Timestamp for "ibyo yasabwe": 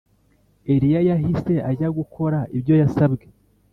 2.57-3.25